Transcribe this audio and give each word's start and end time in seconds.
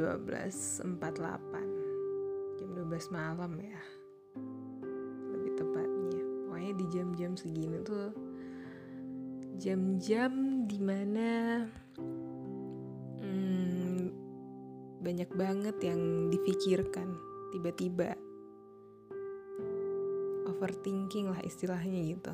12.48 0.00 0.96
jam 2.56 2.68
12 2.72 3.12
malam 3.12 3.52
ya. 3.60 3.76
Lebih 5.36 5.60
tepatnya. 5.60 6.24
Pokoknya 6.48 6.72
di 6.72 6.86
jam-jam 6.88 7.36
segini 7.36 7.84
tuh 7.84 8.16
jam-jam 9.60 10.64
di 10.64 10.80
mana 10.80 11.68
hmm, 13.20 14.08
banyak 15.04 15.28
banget 15.36 15.76
yang 15.84 16.32
difikirkan. 16.32 17.12
Tiba-tiba 17.52 18.16
overthinking 20.48 21.28
lah 21.28 21.44
istilahnya 21.44 22.16
gitu. 22.16 22.32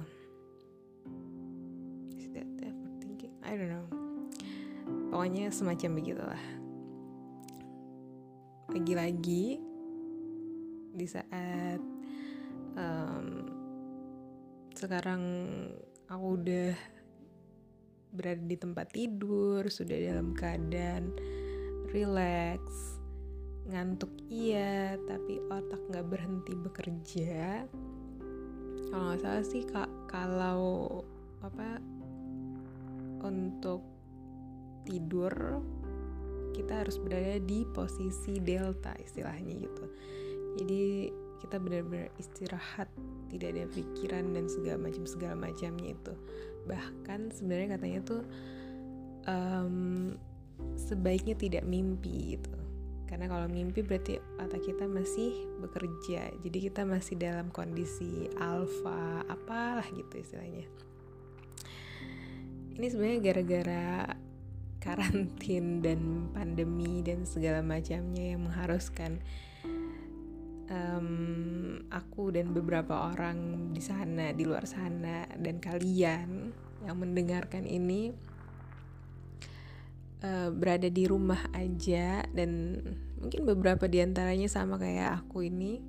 I 3.46 3.54
don't 3.54 3.70
know. 3.70 3.86
Pokoknya 5.14 5.54
semacam 5.54 6.02
begitulah 6.02 6.42
lagi-lagi 8.76 9.56
di 10.92 11.06
saat 11.08 11.80
um, 12.76 13.48
sekarang 14.76 15.24
aku 16.12 16.26
udah 16.36 16.76
berada 18.12 18.44
di 18.44 18.52
tempat 18.60 18.92
tidur 18.92 19.64
sudah 19.72 19.96
dalam 19.96 20.36
keadaan 20.36 21.08
relax 21.88 22.60
ngantuk 23.72 24.12
iya 24.28 25.00
tapi 25.08 25.40
otak 25.48 25.80
nggak 25.88 26.08
berhenti 26.12 26.52
bekerja. 26.52 27.64
Kalau 28.92 29.04
nggak 29.08 29.20
salah 29.24 29.44
sih 29.48 29.64
kak 29.64 29.88
kalau 30.04 31.00
apa 31.40 31.80
untuk 33.24 33.80
tidur 34.84 35.32
kita 36.56 36.80
harus 36.80 36.96
berada 36.96 37.36
di 37.44 37.68
posisi 37.68 38.40
delta 38.40 38.96
istilahnya 38.96 39.52
gitu. 39.60 39.84
Jadi 40.56 41.12
kita 41.44 41.60
benar-benar 41.60 42.08
istirahat 42.16 42.88
tidak 43.28 43.52
ada 43.52 43.64
pikiran 43.76 44.32
dan 44.32 44.48
segala 44.48 44.88
macam 44.88 45.04
segala 45.04 45.34
macamnya 45.36 45.92
itu. 45.92 46.14
Bahkan 46.64 47.36
sebenarnya 47.36 47.76
katanya 47.76 48.00
tuh 48.02 48.22
um, 49.28 50.16
sebaiknya 50.74 51.36
tidak 51.36 51.64
mimpi 51.68 52.40
gitu. 52.40 52.56
Karena 53.06 53.30
kalau 53.30 53.46
mimpi 53.46 53.86
berarti 53.86 54.18
otak 54.42 54.66
kita 54.66 54.88
masih 54.90 55.46
bekerja. 55.62 56.32
Jadi 56.42 56.58
kita 56.58 56.82
masih 56.82 57.14
dalam 57.20 57.52
kondisi 57.54 58.26
alfa 58.40 59.22
apalah 59.30 59.86
gitu 59.94 60.18
istilahnya. 60.18 60.66
Ini 62.76 62.86
sebenarnya 62.92 63.20
gara-gara 63.22 63.86
karantin 64.86 65.82
dan 65.82 66.30
pandemi 66.30 67.02
dan 67.02 67.26
segala 67.26 67.58
macamnya 67.58 68.38
yang 68.38 68.46
mengharuskan 68.46 69.18
um, 70.70 71.08
aku 71.90 72.30
dan 72.30 72.54
beberapa 72.54 73.10
orang 73.10 73.70
di 73.74 73.82
sana 73.82 74.30
di 74.30 74.46
luar 74.46 74.62
sana 74.70 75.26
dan 75.34 75.58
kalian 75.58 76.54
yang 76.86 76.96
mendengarkan 77.02 77.66
ini 77.66 78.14
uh, 80.22 80.54
berada 80.54 80.86
di 80.86 81.04
rumah 81.10 81.50
aja 81.50 82.22
dan 82.30 82.78
mungkin 83.18 83.42
beberapa 83.42 83.90
di 83.90 83.98
antaranya 83.98 84.46
sama 84.46 84.78
kayak 84.78 85.26
aku 85.26 85.50
ini 85.50 85.82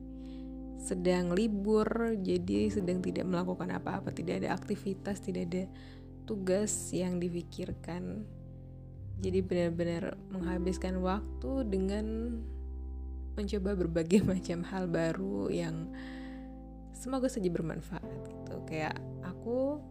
sedang 0.81 1.35
libur 1.35 2.15
jadi 2.17 2.71
sedang 2.71 3.03
tidak 3.03 3.27
melakukan 3.27 3.75
apa-apa 3.75 4.09
tidak 4.09 4.41
ada 4.41 4.55
aktivitas 4.55 5.19
tidak 5.19 5.43
ada 5.51 5.63
tugas 6.23 6.71
yang 6.95 7.19
difikirkan 7.19 8.23
jadi 9.17 9.39
benar-benar 9.41 10.13
menghabiskan 10.29 11.01
waktu 11.01 11.51
dengan 11.65 12.05
mencoba 13.37 13.77
berbagai 13.77 14.25
macam 14.31 14.65
hal 14.65 14.85
baru 14.89 15.49
yang 15.49 15.89
semoga 16.93 17.29
saja 17.29 17.49
bermanfaat 17.49 18.05
gitu. 18.25 18.55
Kayak 18.65 18.97
aku 19.25 19.81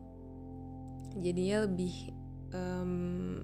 jadinya 1.19 1.66
lebih 1.66 2.15
um, 2.54 3.42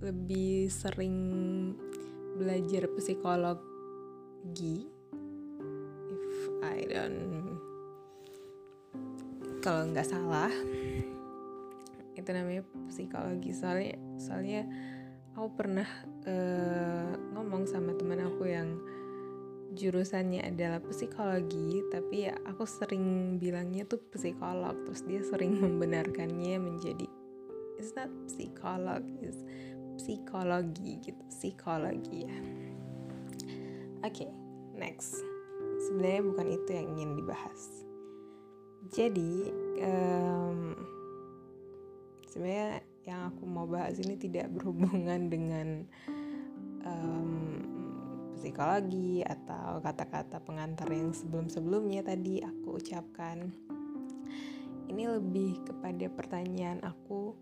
lebih 0.00 0.68
sering 0.68 1.16
belajar 2.36 2.88
psikologi. 2.96 4.88
If 6.12 6.28
I 6.60 6.78
don't 6.88 7.44
kalau 9.64 9.88
nggak 9.88 10.04
salah 10.04 10.52
itu 12.14 12.30
namanya 12.30 12.62
psikologi. 12.90 13.50
Soalnya 13.54 13.94
soalnya 14.18 14.62
aku 15.34 15.48
pernah 15.54 15.88
uh, 16.26 17.12
ngomong 17.34 17.66
sama 17.66 17.94
teman 17.98 18.22
aku 18.22 18.46
yang 18.46 18.78
jurusannya 19.74 20.54
adalah 20.54 20.78
psikologi 20.86 21.82
tapi 21.90 22.30
ya 22.30 22.38
aku 22.46 22.62
sering 22.62 23.36
bilangnya 23.42 23.84
tuh 23.86 24.00
psikolog. 24.14 24.74
Terus 24.86 25.02
dia 25.06 25.22
sering 25.26 25.58
membenarkannya 25.64 26.56
menjadi 26.58 27.06
it's 27.78 27.90
not 27.98 28.10
psikolog 28.30 29.02
it's 29.20 29.42
psikologi 29.98 31.02
gitu. 31.02 31.22
Psikologi 31.30 32.26
ya. 32.26 32.36
Oke 34.04 34.26
okay, 34.26 34.30
next. 34.76 35.18
Sebenarnya 35.84 36.22
bukan 36.24 36.46
itu 36.48 36.70
yang 36.72 36.86
ingin 36.96 37.10
dibahas. 37.18 37.62
Jadi 38.92 39.48
um, 39.80 40.76
sebenarnya 42.34 42.82
yang 43.06 43.30
aku 43.30 43.46
mau 43.46 43.62
bahas 43.70 43.94
ini 44.02 44.18
tidak 44.18 44.50
berhubungan 44.50 45.28
dengan 45.34 45.86
um, 46.82 47.62
psikologi 48.34 49.22
atau 49.22 49.78
kata-kata 49.78 50.42
pengantar 50.42 50.90
yang 50.90 51.14
sebelum-sebelumnya 51.14 52.02
tadi 52.02 52.42
aku 52.42 52.82
ucapkan. 52.82 53.54
Ini 54.90 55.14
lebih 55.14 55.62
kepada 55.62 56.10
pertanyaan 56.10 56.82
aku 56.82 57.38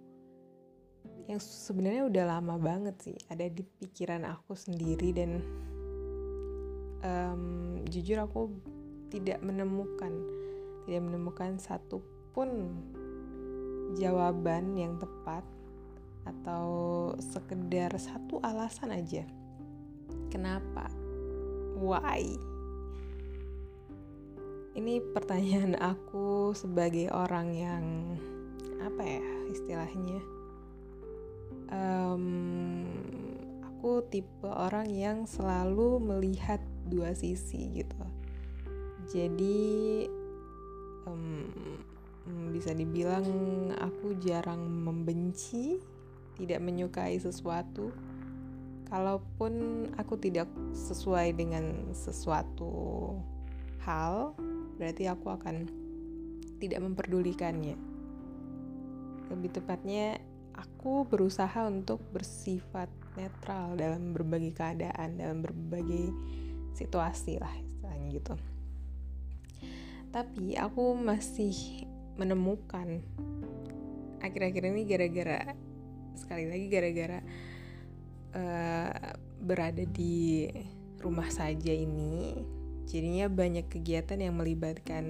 yang 1.26 1.40
sebenarnya 1.40 2.06
udah 2.06 2.24
lama 2.38 2.54
banget 2.58 2.96
sih 3.00 3.16
ada 3.30 3.46
di 3.46 3.62
pikiran 3.62 4.26
aku 4.26 4.58
sendiri 4.58 5.14
dan 5.14 5.42
um, 7.02 7.42
jujur 7.86 8.18
aku 8.22 8.50
tidak 9.10 9.38
menemukan 9.42 10.10
tidak 10.86 11.02
menemukan 11.02 11.62
satupun 11.62 12.74
jawaban 13.96 14.76
yang 14.76 14.96
tepat 14.96 15.44
atau 16.22 16.66
sekedar 17.18 17.90
satu 17.98 18.38
alasan 18.42 18.94
aja 18.94 19.26
Kenapa? 20.32 20.88
Why? 21.76 22.24
Ini 24.72 25.04
pertanyaan 25.12 25.76
aku 25.76 26.56
sebagai 26.56 27.12
orang 27.12 27.52
yang 27.52 27.84
apa 28.80 29.04
ya 29.04 29.28
istilahnya? 29.52 30.24
Um, 31.68 32.24
aku 33.60 34.00
tipe 34.08 34.48
orang 34.48 34.88
yang 34.88 35.28
selalu 35.28 36.00
melihat 36.00 36.64
dua 36.88 37.12
sisi 37.12 37.84
gitu. 37.84 38.04
Jadi 39.12 40.08
um, 41.04 41.44
bisa 42.54 42.70
dibilang 42.70 43.26
aku 43.78 44.18
jarang 44.22 44.62
membenci, 44.62 45.78
tidak 46.38 46.62
menyukai 46.62 47.18
sesuatu 47.18 47.90
kalaupun 48.92 49.88
aku 49.96 50.20
tidak 50.20 50.52
sesuai 50.76 51.32
dengan 51.32 51.96
sesuatu 51.96 53.16
hal, 53.88 54.36
berarti 54.76 55.08
aku 55.08 55.32
akan 55.32 55.64
tidak 56.60 56.84
memperdulikannya. 56.84 57.80
Lebih 59.32 59.50
tepatnya, 59.56 60.20
aku 60.52 61.08
berusaha 61.08 61.64
untuk 61.64 62.04
bersifat 62.12 62.92
netral 63.16 63.80
dalam 63.80 64.12
berbagai 64.12 64.52
keadaan, 64.52 65.16
dalam 65.16 65.40
berbagai 65.40 66.12
situasi 66.76 67.40
lah 67.40 67.52
istilahnya 67.64 68.08
gitu. 68.12 68.36
Tapi 70.12 70.60
aku 70.60 70.92
masih 70.92 71.88
menemukan. 72.16 73.00
Akhir-akhir 74.22 74.62
ini 74.70 74.82
gara-gara 74.86 75.40
sekali 76.12 76.44
lagi 76.46 76.66
gara-gara 76.68 77.18
uh, 78.36 79.16
berada 79.42 79.84
di 79.88 80.46
rumah 81.00 81.26
saja 81.32 81.72
ini 81.72 82.38
jadinya 82.86 83.26
banyak 83.26 83.66
kegiatan 83.66 84.20
yang 84.20 84.36
melibatkan 84.38 85.04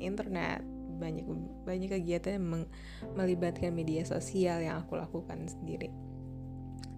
internet 0.00 0.64
banyak 0.98 1.22
banyak 1.62 1.94
kegiatan 1.94 2.42
yang 2.42 2.66
melibatkan 3.14 3.70
media 3.70 4.02
sosial 4.02 4.58
yang 4.58 4.82
aku 4.82 4.98
lakukan 4.98 5.46
sendiri. 5.46 5.94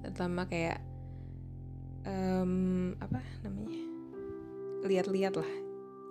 Terutama 0.00 0.49
kayak 0.49 0.81
um, 2.08 2.97
apa 2.97 3.20
namanya 3.44 3.85
lihat-lihat 4.88 5.37
lah 5.37 5.50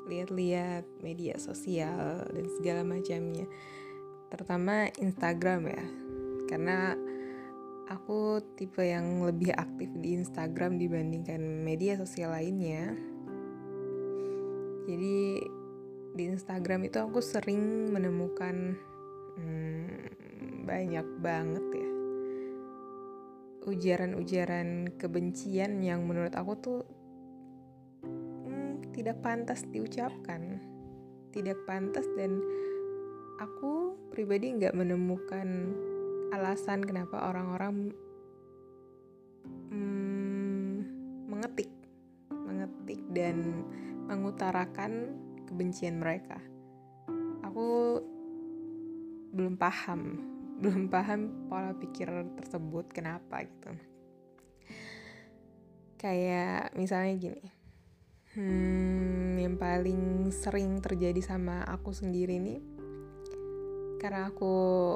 lihat-lihat 0.10 1.06
media 1.06 1.38
sosial 1.38 2.26
dan 2.26 2.46
segala 2.58 2.82
macamnya. 2.82 3.46
Terutama 4.34 4.90
Instagram 4.98 5.70
ya. 5.70 5.86
Karena 6.50 6.98
aku 7.90 8.42
tipe 8.58 8.86
yang 8.86 9.26
lebih 9.26 9.54
aktif 9.54 9.90
di 10.02 10.18
Instagram 10.18 10.82
dibandingkan 10.82 11.42
media 11.62 11.98
sosial 11.98 12.34
lainnya. 12.34 12.94
Jadi 14.90 15.42
di 16.14 16.24
Instagram 16.26 16.90
itu 16.90 16.98
aku 16.98 17.22
sering 17.22 17.94
menemukan 17.94 18.74
hmm, 19.38 20.66
banyak 20.66 21.08
banget 21.22 21.66
ya. 21.74 21.90
Ujaran-ujaran 23.70 24.98
kebencian 24.98 25.82
yang 25.86 26.06
menurut 26.10 26.34
aku 26.34 26.54
tuh 26.58 26.80
tidak 29.00 29.24
pantas 29.24 29.64
diucapkan 29.72 30.60
tidak 31.32 31.56
pantas 31.64 32.04
dan 32.20 32.44
aku 33.40 33.96
pribadi 34.12 34.52
nggak 34.60 34.76
menemukan 34.76 35.72
alasan 36.36 36.84
kenapa 36.84 37.32
orang-orang 37.32 37.96
hmm, 39.72 40.74
mengetik 41.32 41.72
mengetik 42.28 43.00
dan 43.16 43.64
mengutarakan 44.10 45.16
kebencian 45.48 46.02
mereka. 46.02 46.42
Aku 47.46 48.02
belum 49.32 49.56
paham 49.56 50.02
belum 50.62 50.92
paham 50.92 51.48
pola 51.48 51.72
pikir 51.72 52.12
tersebut 52.36 52.92
kenapa 52.92 53.48
gitu. 53.48 53.72
Kayak 55.96 56.76
misalnya 56.76 57.16
gini 57.16 57.59
hmm, 58.38 59.42
yang 59.42 59.56
paling 59.58 60.30
sering 60.30 60.78
terjadi 60.84 61.18
sama 61.24 61.66
aku 61.66 61.90
sendiri 61.90 62.38
nih 62.38 62.62
karena 63.98 64.30
aku 64.30 64.96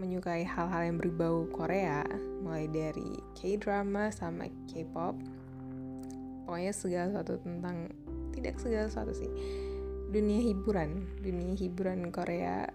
menyukai 0.00 0.42
hal-hal 0.42 0.82
yang 0.88 0.98
berbau 0.98 1.46
Korea 1.52 2.02
mulai 2.42 2.66
dari 2.66 3.20
K-drama 3.36 4.08
sama 4.10 4.48
K-pop. 4.66 5.14
Pokoknya 6.42 6.72
segala 6.74 7.06
sesuatu 7.12 7.38
tentang 7.44 7.86
tidak 8.34 8.58
segala 8.58 8.88
sesuatu 8.90 9.12
sih 9.14 9.30
dunia 10.12 10.44
hiburan 10.44 11.06
dunia 11.20 11.54
hiburan 11.54 12.08
Korea 12.08 12.66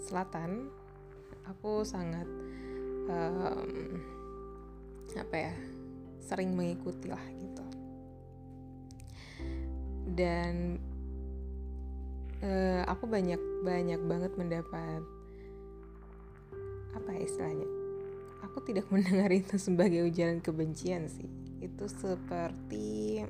Selatan. 0.00 0.72
Aku 1.46 1.84
sangat 1.84 2.26
um, 3.10 4.00
apa 5.14 5.36
ya 5.36 5.54
sering 6.22 6.54
mengikuti 6.54 7.10
lah 7.10 7.22
gitu 7.38 7.69
dan 10.16 10.80
uh, 12.42 12.82
aku 12.88 13.06
banyak 13.06 13.40
banyak 13.62 14.00
banget 14.04 14.32
mendapat 14.34 15.02
apa 16.90 17.08
ya 17.14 17.22
istilahnya 17.22 17.80
aku 18.50 18.66
tidak 18.66 18.88
mendengar 18.92 19.30
itu 19.30 19.56
sebagai 19.56 20.04
ujaran 20.08 20.42
kebencian 20.42 21.06
sih. 21.06 21.28
Itu 21.60 21.86
seperti 21.86 23.22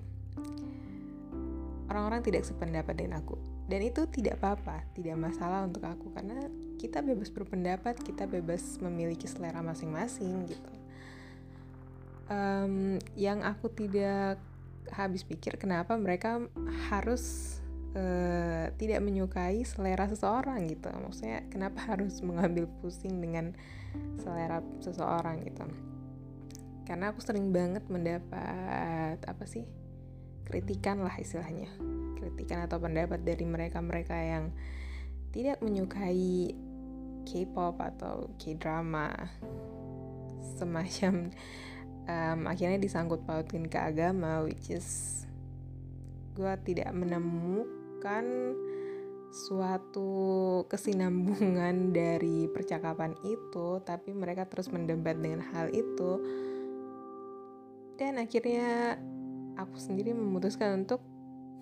orang-orang 1.91 2.23
tidak 2.23 2.47
sependapat 2.47 2.95
dengan 2.97 3.21
aku. 3.21 3.37
Dan 3.71 3.87
itu 3.87 4.07
tidak 4.11 4.43
apa-apa 4.43 4.83
tidak 4.97 5.21
masalah 5.21 5.67
untuk 5.67 5.85
aku. 5.85 6.11
Karena 6.15 6.41
kita 6.81 7.05
bebas 7.05 7.29
berpendapat 7.29 8.01
kita 8.01 8.25
bebas 8.25 8.81
memiliki 8.81 9.29
selera 9.29 9.61
masing-masing 9.61 10.49
gitu. 10.49 10.73
Um, 12.31 13.03
yang 13.19 13.43
aku 13.43 13.67
tidak 13.75 14.39
habis 14.95 15.23
pikir 15.27 15.57
kenapa 15.57 15.95
mereka 15.97 16.43
harus 16.91 17.57
uh, 17.95 18.71
tidak 18.77 19.01
menyukai 19.03 19.63
selera 19.67 20.07
seseorang 20.07 20.67
gitu. 20.71 20.91
Maksudnya 20.91 21.47
kenapa 21.51 21.83
harus 21.95 22.21
mengambil 22.23 22.67
pusing 22.81 23.19
dengan 23.19 23.55
selera 24.19 24.63
seseorang 24.83 25.43
gitu. 25.47 25.67
Karena 26.87 27.15
aku 27.15 27.23
sering 27.23 27.55
banget 27.55 27.87
mendapat 27.87 29.23
apa 29.23 29.45
sih 29.47 29.67
kritikan 30.47 31.03
lah 31.03 31.15
istilahnya. 31.19 31.71
Kritikan 32.19 32.67
atau 32.67 32.83
pendapat 32.83 33.23
dari 33.23 33.47
mereka-mereka 33.47 34.17
yang 34.19 34.51
tidak 35.31 35.63
menyukai 35.63 36.51
K-pop 37.23 37.79
atau 37.79 38.35
K-drama 38.43 39.15
semacam 40.59 41.31
um, 42.11 42.51
akhirnya 42.51 42.83
disangkut 42.83 43.23
pautin 43.23 43.71
ke 43.71 43.79
agama 43.79 44.43
which 44.43 44.75
is 44.75 45.23
gue 46.35 46.55
tidak 46.67 46.91
menemukan 46.91 48.25
suatu 49.31 50.11
kesinambungan 50.67 51.91
dari 51.99 52.51
percakapan 52.51 53.15
itu 53.23 53.79
tapi 53.87 54.11
mereka 54.11 54.47
terus 54.51 54.69
mendebat 54.75 55.19
dengan 55.19 55.47
hal 55.55 55.71
itu. 55.71 56.19
Dan 57.95 58.17
akhirnya 58.17 58.97
aku 59.61 59.77
sendiri 59.77 60.17
memutuskan 60.17 60.83
untuk 60.83 61.05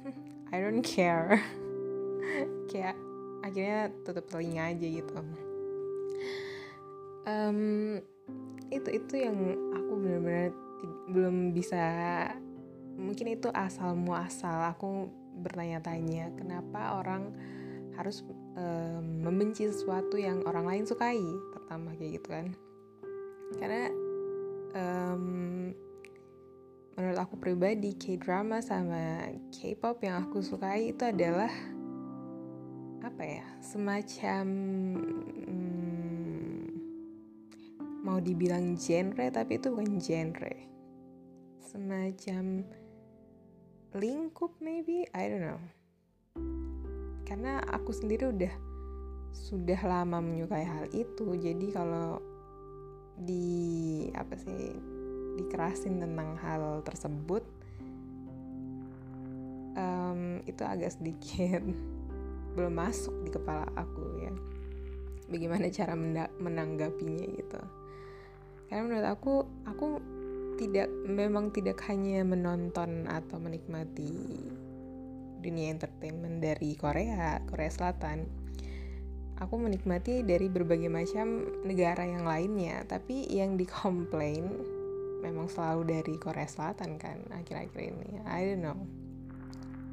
I 0.54 0.62
don't 0.62 0.86
care. 0.86 1.42
Kayak 2.70 2.96
akhirnya 3.42 3.90
tutup 4.06 4.24
telinga 4.30 4.70
aja 4.72 4.86
gitu. 4.86 5.14
Um, 7.28 8.00
itu 8.68 8.88
itu 8.92 9.14
yang 9.16 9.36
aku 9.72 9.92
benar-benar 9.96 10.52
belum 11.08 11.56
bisa 11.56 11.82
mungkin 12.98 13.32
itu 13.32 13.48
asal 13.54 13.94
muasal. 13.94 14.74
Aku 14.74 15.08
bertanya-tanya 15.38 16.34
kenapa 16.34 16.98
orang 16.98 17.30
harus 17.94 18.22
um, 18.58 19.26
membenci 19.26 19.66
sesuatu 19.66 20.18
yang 20.18 20.42
orang 20.46 20.66
lain 20.66 20.84
sukai? 20.84 21.22
Pertama 21.54 21.94
kayak 21.98 22.22
gitu 22.22 22.28
kan. 22.30 22.46
Karena 23.58 23.84
um, 24.76 25.24
menurut 26.98 27.18
aku 27.18 27.38
pribadi 27.38 27.94
K-drama 27.94 28.58
sama 28.58 29.30
K-pop 29.54 30.02
yang 30.02 30.26
aku 30.26 30.42
sukai 30.42 30.90
itu 30.90 31.06
adalah 31.06 31.50
apa 32.98 33.22
ya 33.22 33.46
semacam 33.62 34.46
mau 38.02 38.22
dibilang 38.22 38.78
genre 38.78 39.26
tapi 39.30 39.58
itu 39.58 39.74
bukan 39.74 39.98
genre. 39.98 40.54
Semacam 41.58 42.62
lingkup 43.99 44.54
maybe? 44.62 45.04
I 45.11 45.25
don't 45.26 45.44
know. 45.44 45.62
Karena 47.26 47.61
aku 47.68 47.90
sendiri 47.92 48.30
udah 48.30 48.54
sudah 49.34 49.80
lama 49.84 50.23
menyukai 50.23 50.64
hal 50.64 50.87
itu. 50.94 51.37
Jadi 51.37 51.75
kalau 51.75 52.23
di 53.18 54.06
apa 54.14 54.38
sih 54.38 54.78
dikerasin 55.38 55.99
tentang 55.99 56.38
hal 56.38 56.82
tersebut 56.87 57.42
um, 59.75 60.38
itu 60.46 60.62
agak 60.62 60.94
sedikit 60.94 61.62
belum 62.54 62.75
masuk 62.75 63.14
di 63.26 63.30
kepala 63.34 63.66
aku 63.75 64.02
ya. 64.23 64.32
Bagaimana 65.28 65.68
cara 65.68 65.92
menanggapinya 66.40 67.26
gitu 67.37 67.77
karena 68.68 68.82
menurut 68.84 69.08
aku 69.08 69.34
aku 69.64 69.88
tidak 70.60 70.90
memang 71.06 71.54
tidak 71.54 71.80
hanya 71.88 72.20
menonton 72.26 73.08
atau 73.08 73.38
menikmati 73.40 74.12
dunia 75.38 75.70
entertainment 75.70 76.42
dari 76.42 76.75
Korea 76.75 77.40
Korea 77.48 77.70
Selatan. 77.70 78.26
Aku 79.38 79.54
menikmati 79.54 80.26
dari 80.26 80.50
berbagai 80.50 80.90
macam 80.90 81.46
negara 81.62 82.02
yang 82.02 82.26
lainnya. 82.26 82.82
Tapi 82.90 83.30
yang 83.30 83.54
dikomplain 83.54 84.50
memang 85.22 85.46
selalu 85.46 85.94
dari 85.94 86.14
Korea 86.18 86.50
Selatan 86.50 86.98
kan 86.98 87.22
akhir-akhir 87.30 87.78
ini. 87.78 88.18
I 88.26 88.50
don't 88.50 88.66
know. 88.66 88.78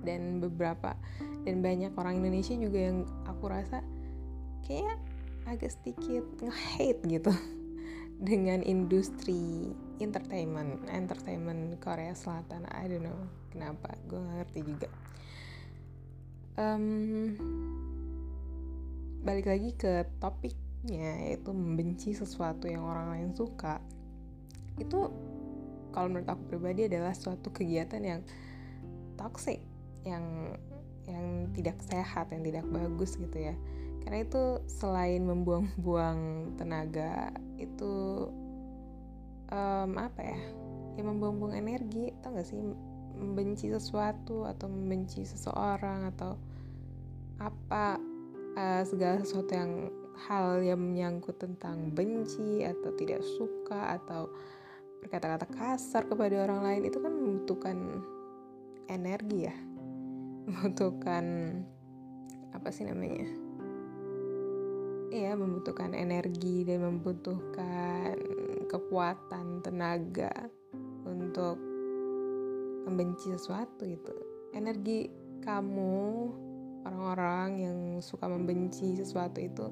Dan 0.01 0.41
beberapa 0.41 0.97
dan 1.45 1.61
banyak 1.61 1.93
orang 1.93 2.25
Indonesia 2.25 2.57
juga 2.57 2.89
yang 2.89 3.05
aku 3.29 3.45
rasa 3.45 3.85
kayak 4.65 4.97
agak 5.45 5.77
sedikit 5.77 6.25
nge-hate 6.41 7.05
gitu 7.05 7.29
dengan 8.15 8.63
industri 8.63 9.71
entertainment 9.99 10.87
entertainment 10.87 11.75
Korea 11.83 12.15
Selatan. 12.15 12.63
I 12.71 12.87
don't 12.87 13.03
know 13.03 13.19
kenapa 13.51 13.95
gue 14.07 14.19
gak 14.19 14.35
ngerti 14.43 14.59
juga. 14.63 14.89
Um, 16.55 17.35
balik 19.23 19.51
lagi 19.51 19.75
ke 19.75 20.07
topiknya 20.23 21.27
yaitu 21.27 21.51
membenci 21.51 22.15
sesuatu 22.15 22.67
yang 22.67 22.83
orang 22.83 23.11
lain 23.11 23.29
suka. 23.35 23.83
Itu 24.79 25.11
kalau 25.91 26.07
menurut 26.11 26.27
aku 26.27 26.43
pribadi 26.51 26.87
adalah 26.91 27.15
suatu 27.15 27.51
kegiatan 27.51 28.03
yang 28.03 28.21
toxic 29.15 29.63
yang 30.03 30.55
yang 31.07 31.49
tidak 31.55 31.79
sehat, 31.85 32.29
yang 32.31 32.43
tidak 32.43 32.65
bagus 32.67 33.15
gitu 33.15 33.37
ya. 33.39 33.55
Karena 34.05 34.21
itu 34.21 34.43
selain 34.69 35.25
membuang-buang 35.25 36.53
tenaga, 36.61 37.33
itu 37.57 38.29
um, 39.49 39.91
apa 39.97 40.21
ya? 40.21 40.39
Ya 40.95 41.03
membuang-buang 41.03 41.57
energi, 41.57 42.13
tau 42.21 42.37
gak 42.37 42.45
sih? 42.45 42.61
Membenci 43.15 43.73
sesuatu 43.73 44.45
atau 44.45 44.69
membenci 44.69 45.25
seseorang 45.25 46.13
atau 46.13 46.37
apa 47.41 47.99
uh, 48.55 48.83
segala 48.85 49.19
sesuatu 49.19 49.51
yang 49.51 49.91
hal 50.27 50.63
yang 50.63 50.79
menyangkut 50.79 51.35
tentang 51.35 51.91
benci 51.91 52.63
atau 52.63 52.95
tidak 52.95 53.19
suka 53.23 53.99
atau 53.99 54.31
berkata-kata 55.03 55.45
kasar 55.51 56.07
kepada 56.07 56.47
orang 56.47 56.63
lain 56.63 56.83
itu 56.87 56.97
kan 57.03 57.13
membutuhkan 57.13 57.77
energi 58.87 59.51
ya 59.51 59.55
membutuhkan 60.47 61.25
apa 62.55 62.71
sih 62.71 62.87
namanya 62.87 63.44
ya 65.15 65.33
membutuhkan 65.39 65.95
energi 65.95 66.67
dan 66.67 66.83
membutuhkan 66.83 68.19
kekuatan 68.67 69.63
tenaga 69.63 70.31
untuk 71.07 71.55
membenci 72.85 73.31
sesuatu 73.31 73.87
itu 73.87 74.13
energi 74.51 75.09
kamu 75.41 76.29
orang-orang 76.85 77.49
yang 77.59 77.79
suka 78.03 78.29
membenci 78.29 78.99
sesuatu 78.99 79.41
itu 79.41 79.67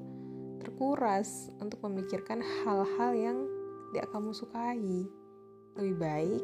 terkuras 0.64 1.52
untuk 1.60 1.84
memikirkan 1.84 2.40
hal-hal 2.42 3.12
yang 3.14 3.38
tidak 3.92 4.10
kamu 4.10 4.32
sukai. 4.34 5.06
Lebih 5.78 5.98
baik 6.00 6.44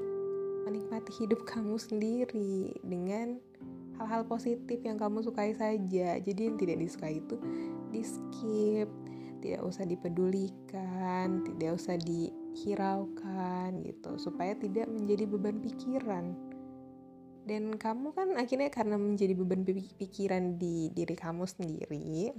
menikmati 0.67 1.11
hidup 1.23 1.47
kamu 1.47 1.79
sendiri 1.79 2.77
dengan 2.85 3.39
hal-hal 3.97 4.27
positif 4.27 4.77
yang 4.85 4.99
kamu 4.99 5.25
sukai 5.25 5.55
saja. 5.57 6.19
Jadi 6.19 6.41
yang 6.45 6.57
tidak 6.59 6.77
disukai 6.77 7.23
itu 7.23 7.39
di 7.89 8.01
skip 8.05 8.89
tidak 9.39 9.61
usah 9.63 9.87
dipedulikan 9.87 11.43
tidak 11.47 11.79
usah 11.79 11.95
dihiraukan 11.99 13.69
gitu 13.87 14.11
supaya 14.19 14.53
tidak 14.57 14.87
menjadi 14.91 15.23
beban 15.25 15.63
pikiran. 15.63 16.35
Dan 17.49 17.81
kamu 17.81 18.13
kan 18.13 18.37
akhirnya 18.37 18.69
karena 18.69 18.99
menjadi 18.99 19.33
beban 19.33 19.65
pikiran 19.97 20.61
di 20.61 20.93
diri 20.93 21.17
kamu 21.17 21.49
sendiri 21.49 22.29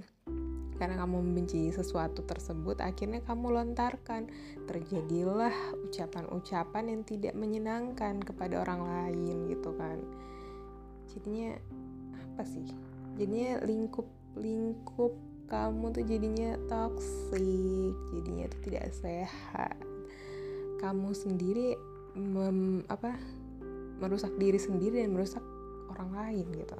karena 0.81 0.97
kamu 0.97 1.21
membenci 1.21 1.69
sesuatu 1.69 2.25
tersebut 2.25 2.81
akhirnya 2.81 3.21
kamu 3.21 3.53
lontarkan. 3.53 4.25
Terjadilah 4.65 5.53
ucapan-ucapan 5.77 6.89
yang 6.89 7.01
tidak 7.05 7.37
menyenangkan 7.37 8.17
kepada 8.17 8.65
orang 8.65 8.81
lain 8.89 9.45
gitu 9.45 9.77
kan. 9.77 10.01
Jadinya 11.13 11.53
apa 12.33 12.43
sih? 12.49 12.65
Jadinya 13.21 13.61
lingkup 13.61 14.09
lingkup 14.41 15.13
kamu 15.51 15.91
tuh 15.91 16.07
jadinya 16.07 16.55
toksik 16.71 17.91
jadinya 18.15 18.47
tuh 18.47 18.61
tidak 18.63 18.87
sehat. 18.95 19.75
Kamu 20.79 21.11
sendiri 21.11 21.75
mem, 22.15 22.87
apa 22.87 23.19
merusak 23.99 24.31
diri 24.39 24.55
sendiri 24.55 25.03
dan 25.03 25.11
merusak 25.11 25.43
orang 25.91 26.15
lain 26.15 26.47
gitu. 26.55 26.79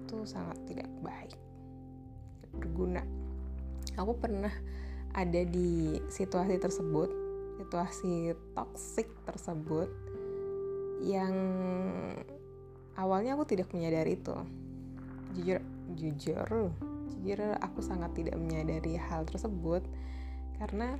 Itu 0.00 0.24
sangat 0.24 0.56
tidak 0.64 0.88
baik 1.04 1.36
tidak 2.40 2.52
berguna. 2.64 3.04
Aku 4.00 4.16
pernah 4.16 4.50
ada 5.12 5.44
di 5.44 6.00
situasi 6.08 6.56
tersebut 6.56 7.12
situasi 7.60 8.38
toksik 8.54 9.10
tersebut 9.28 9.90
yang 11.04 11.34
awalnya 12.96 13.36
aku 13.36 13.44
tidak 13.44 13.68
menyadari 13.76 14.16
itu. 14.16 14.36
Jujur 15.36 15.60
jujur 15.92 16.72
jujur 17.16 17.56
aku 17.58 17.80
sangat 17.80 18.12
tidak 18.16 18.36
menyadari 18.36 18.98
hal 18.98 19.24
tersebut 19.24 19.84
karena 20.58 20.98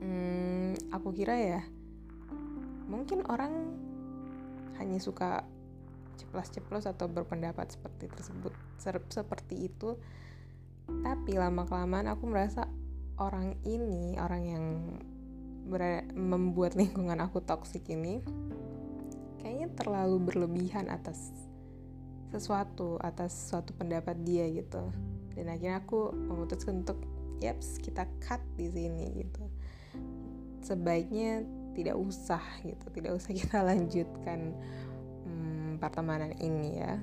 hmm, 0.00 0.78
aku 0.94 1.12
kira 1.12 1.34
ya 1.36 1.60
mungkin 2.86 3.26
orang 3.26 3.52
hanya 4.78 4.98
suka 5.02 5.42
ceplos-ceplos 6.16 6.88
atau 6.88 7.08
berpendapat 7.08 7.76
seperti 7.76 8.08
tersebut 8.12 8.52
seperti 9.08 9.68
itu. 9.68 9.96
Tapi 10.86 11.34
lama 11.34 11.66
kelamaan 11.66 12.06
aku 12.06 12.30
merasa 12.30 12.70
orang 13.18 13.58
ini 13.66 14.14
orang 14.20 14.42
yang 14.46 14.64
membuat 16.14 16.78
lingkungan 16.78 17.18
aku 17.18 17.42
toksik 17.42 17.90
ini 17.90 18.22
kayaknya 19.42 19.66
terlalu 19.74 20.30
berlebihan 20.30 20.86
atas 20.86 21.34
sesuatu 22.36 23.00
atas 23.00 23.32
suatu 23.32 23.72
pendapat 23.72 24.16
dia 24.22 24.44
gitu. 24.52 24.92
Dan 25.32 25.52
akhirnya 25.52 25.80
aku 25.80 26.12
memutuskan 26.12 26.84
untuk 26.84 27.00
yaps 27.40 27.80
kita 27.80 28.04
cut 28.20 28.40
di 28.56 28.68
sini 28.68 29.24
gitu. 29.24 29.44
Sebaiknya 30.60 31.44
tidak 31.76 31.96
usah 32.00 32.40
gitu 32.64 32.86
tidak 32.92 33.20
usah 33.20 33.32
kita 33.40 33.60
lanjutkan 33.60 34.56
hmm, 35.24 35.80
pertemanan 35.80 36.32
ini 36.40 36.80
ya. 36.80 37.00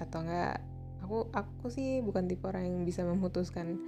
Atau 0.00 0.24
enggak 0.24 0.60
aku 1.04 1.28
aku 1.32 1.66
sih 1.68 2.00
bukan 2.00 2.28
tipe 2.28 2.44
orang 2.48 2.68
yang 2.68 2.84
bisa 2.84 3.04
memutuskan 3.04 3.80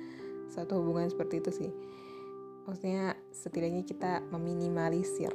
satu 0.52 0.80
hubungan 0.80 1.08
seperti 1.08 1.40
itu 1.40 1.50
sih. 1.52 1.70
Maksudnya 2.68 3.18
setidaknya 3.34 3.82
kita 3.82 4.22
meminimalisir 4.30 5.32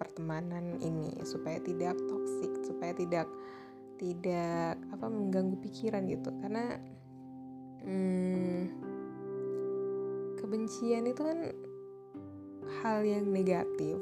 pertemanan 0.00 0.80
ini 0.80 1.12
supaya 1.28 1.60
tidak 1.60 1.92
toksik 2.08 2.64
supaya 2.64 2.96
tidak 2.96 3.28
tidak 4.00 4.80
apa 4.96 5.06
mengganggu 5.12 5.60
pikiran 5.60 6.08
gitu. 6.08 6.32
Karena 6.40 6.80
hmm, 7.84 8.60
kebencian 10.40 11.04
itu 11.04 11.20
kan 11.20 11.52
hal 12.80 13.04
yang 13.04 13.28
negatif. 13.28 14.00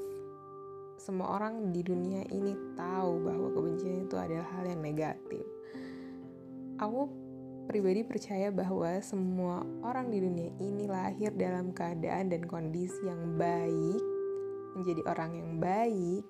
Semua 0.99 1.35
orang 1.39 1.75
di 1.75 1.83
dunia 1.83 2.23
ini 2.31 2.55
tahu 2.79 3.27
bahwa 3.27 3.51
kebencian 3.55 4.07
itu 4.07 4.15
adalah 4.15 4.47
hal 4.55 4.65
yang 4.71 4.83
negatif. 4.83 5.43
Aku 6.79 7.11
pribadi 7.67 8.01
percaya 8.07 8.49
bahwa 8.49 8.97
semua 9.05 9.61
orang 9.85 10.09
di 10.09 10.25
dunia 10.25 10.51
ini 10.57 10.89
lahir 10.89 11.35
dalam 11.37 11.77
keadaan 11.77 12.33
dan 12.33 12.49
kondisi 12.49 12.97
yang 13.05 13.37
baik 13.37 14.01
menjadi 14.73 15.03
orang 15.11 15.37
yang 15.37 15.51
baik 15.61 16.25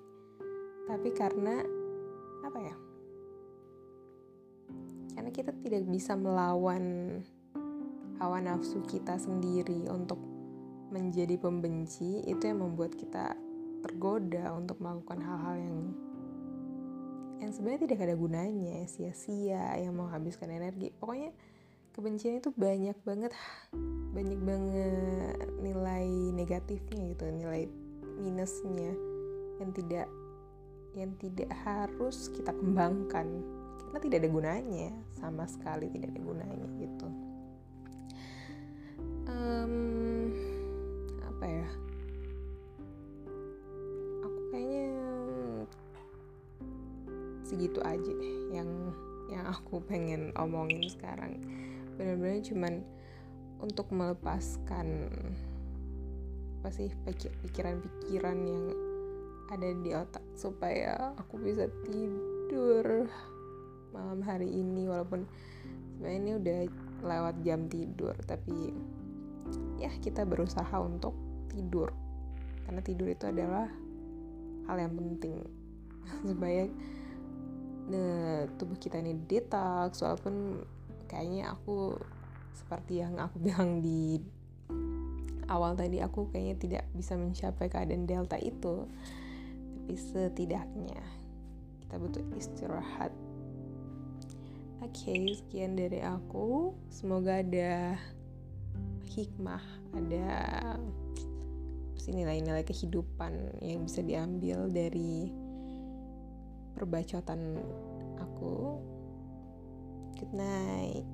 tapi 0.89 1.09
karena 1.13 1.63
apa 2.43 2.59
ya 2.59 2.75
karena 5.19 5.35
kita 5.35 5.51
tidak 5.51 5.83
bisa 5.91 6.15
melawan 6.15 7.19
hawa 8.23 8.39
nafsu 8.39 8.79
kita 8.87 9.19
sendiri 9.19 9.91
untuk 9.91 10.15
menjadi 10.95 11.35
pembenci 11.35 12.23
itu 12.23 12.39
yang 12.39 12.63
membuat 12.63 12.95
kita 12.95 13.35
tergoda 13.83 14.55
untuk 14.55 14.79
melakukan 14.79 15.19
hal-hal 15.19 15.55
yang 15.59 15.77
yang 17.43 17.51
sebenarnya 17.51 17.83
tidak 17.83 17.99
ada 18.07 18.15
gunanya 18.15 18.87
sia-sia 18.87 19.75
yang 19.83 19.99
menghabiskan 19.99 20.55
energi. 20.55 20.95
Pokoknya 20.95 21.35
kebencian 21.91 22.39
itu 22.39 22.55
banyak 22.55 22.95
banget 23.03 23.35
banyak 24.15 24.39
banget 24.39 25.47
nilai 25.59 26.07
negatifnya 26.31 27.11
gitu 27.11 27.27
nilai 27.27 27.67
minusnya 28.23 28.95
yang 29.59 29.71
tidak 29.75 30.07
yang 30.95 31.11
tidak 31.19 31.51
harus 31.67 32.31
kita 32.31 32.55
kembangkan 32.55 33.58
karena 33.89 34.05
tidak 34.05 34.17
ada 34.21 34.29
gunanya 34.29 34.89
sama 35.17 35.49
sekali 35.49 35.89
tidak 35.89 36.13
ada 36.13 36.21
gunanya 36.21 36.67
gitu. 36.77 37.07
Um, 39.25 39.73
apa 41.25 41.45
ya? 41.49 41.69
Aku 44.21 44.39
kayaknya 44.53 44.89
segitu 47.41 47.81
aja 47.81 48.11
deh 48.13 48.35
yang 48.53 48.69
yang 49.33 49.49
aku 49.49 49.81
pengen 49.89 50.37
omongin 50.37 50.85
sekarang. 50.85 51.41
Benar-benar 51.97 52.45
cuman 52.45 52.85
untuk 53.57 53.89
melepaskan 53.89 55.09
apa 56.61 56.69
sih 56.69 56.93
pikiran-pikiran 57.41 58.37
yang 58.37 58.65
ada 59.49 59.73
di 59.81 59.97
otak 59.97 60.21
supaya 60.37 61.17
aku 61.17 61.41
bisa 61.41 61.65
tidur 61.89 63.09
malam 63.91 64.21
hari 64.21 64.49
ini 64.49 64.85
walaupun 64.85 65.25
sebenarnya 65.97 66.19
ini 66.19 66.31
udah 66.37 66.59
lewat 66.99 67.35
jam 67.43 67.65
tidur 67.71 68.15
tapi 68.27 68.73
ya 69.79 69.89
kita 70.03 70.27
berusaha 70.27 70.75
untuk 70.77 71.15
tidur. 71.49 71.89
Karena 72.67 72.81
tidur 72.85 73.09
itu 73.09 73.25
adalah 73.25 73.65
hal 74.69 74.77
yang 74.77 74.93
penting. 74.93 75.41
Supaya 76.29 76.69
ne, 77.89 78.03
tubuh 78.59 78.77
kita 78.77 79.01
ini 79.01 79.17
detox 79.25 80.05
walaupun 80.05 80.61
kayaknya 81.09 81.49
aku 81.55 81.97
seperti 82.53 83.01
yang 83.01 83.17
aku 83.17 83.41
bilang 83.45 83.81
di 83.81 84.21
awal 85.49 85.73
tadi 85.73 85.97
aku 85.97 86.29
kayaknya 86.29 86.55
tidak 86.61 86.83
bisa 86.93 87.17
mencapai 87.17 87.71
keadaan 87.71 88.05
delta 88.05 88.37
itu. 88.37 88.85
Tapi 89.73 89.93
setidaknya 89.97 91.01
kita 91.81 91.97
butuh 91.97 92.21
istirahat 92.37 93.09
okay, 94.85 95.35
sekian 95.35 95.75
dari 95.75 95.99
aku. 95.99 96.71
Semoga 96.87 97.43
ada 97.43 97.99
hikmah 99.09 99.63
ada 99.97 100.29
nilai-nilai 102.09 102.65
kehidupan 102.65 103.61
yang 103.61 103.85
bisa 103.85 104.01
diambil 104.01 104.65
dari 104.65 105.29
perbacotan 106.73 107.61
aku. 108.17 108.81
Good 110.17 110.33
night. 110.33 111.05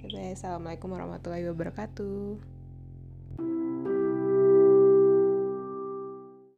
Assalamualaikum 0.00 0.96
warahmatullahi 0.96 1.44
wabarakatuh 1.50 2.49